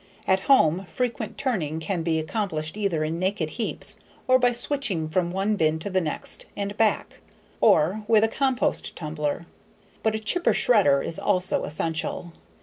At 0.27 0.39
home, 0.49 0.85
frequent 0.87 1.37
turning 1.37 1.79
can 1.79 2.01
be 2.01 2.17
accomplished 2.17 2.75
either 2.75 3.03
in 3.03 3.19
naked 3.19 3.51
heaps, 3.51 3.97
or 4.27 4.39
by 4.39 4.51
switching 4.51 5.07
from 5.07 5.29
one 5.29 5.55
bin 5.57 5.77
to 5.77 5.91
the 5.91 6.01
next 6.01 6.47
and 6.57 6.75
back, 6.75 7.21
or 7.59 8.03
with 8.07 8.23
a 8.23 8.27
compost 8.27 8.95
tumbler. 8.95 9.45
But 10.01 10.15
a 10.15 10.19
chipper/shredder 10.19 11.05
is 11.05 11.19
also 11.19 11.65
essential. 11.65 12.33